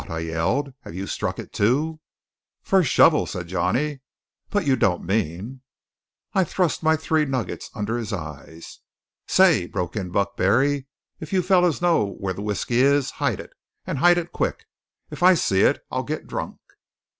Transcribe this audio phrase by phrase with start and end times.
[0.09, 0.73] I yelled.
[0.79, 1.99] "Have you struck it, too?"
[2.63, 4.01] "First shovel," said Johnny.
[4.49, 5.61] "But you don't mean"
[6.33, 8.79] I thrust my three nuggets under his eyes.
[9.27, 10.87] "Say," broke in Buck Barry,
[11.19, 13.53] "if you fellows know where the whiskey is, hide it,
[13.85, 14.65] and hide it quick.
[15.11, 16.57] If I see it, I'll get drunk!"